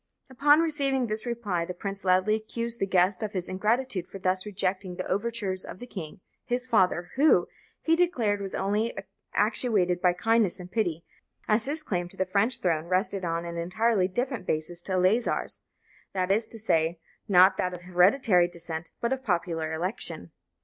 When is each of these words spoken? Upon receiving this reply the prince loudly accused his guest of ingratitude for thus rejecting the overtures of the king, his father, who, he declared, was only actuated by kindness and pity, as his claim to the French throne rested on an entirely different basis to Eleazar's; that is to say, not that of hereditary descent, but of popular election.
Upon 0.31 0.61
receiving 0.61 1.05
this 1.05 1.27
reply 1.27 1.63
the 1.63 1.75
prince 1.75 2.03
loudly 2.03 2.33
accused 2.33 2.79
his 2.79 2.89
guest 2.89 3.21
of 3.21 3.35
ingratitude 3.35 4.07
for 4.07 4.17
thus 4.17 4.47
rejecting 4.47 4.95
the 4.95 5.05
overtures 5.05 5.63
of 5.63 5.77
the 5.77 5.85
king, 5.85 6.21
his 6.43 6.65
father, 6.65 7.11
who, 7.17 7.47
he 7.83 7.95
declared, 7.95 8.41
was 8.41 8.55
only 8.55 8.97
actuated 9.35 10.01
by 10.01 10.13
kindness 10.13 10.59
and 10.59 10.71
pity, 10.71 11.03
as 11.47 11.65
his 11.65 11.83
claim 11.83 12.09
to 12.09 12.17
the 12.17 12.25
French 12.25 12.61
throne 12.61 12.85
rested 12.87 13.23
on 13.23 13.45
an 13.45 13.57
entirely 13.57 14.07
different 14.07 14.47
basis 14.47 14.81
to 14.81 14.93
Eleazar's; 14.93 15.67
that 16.13 16.31
is 16.31 16.47
to 16.47 16.57
say, 16.57 16.97
not 17.27 17.57
that 17.57 17.75
of 17.75 17.83
hereditary 17.83 18.47
descent, 18.47 18.89
but 19.01 19.13
of 19.13 19.23
popular 19.23 19.71
election. 19.71 20.31